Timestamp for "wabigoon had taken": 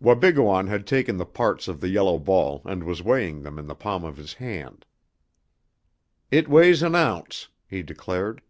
0.00-1.18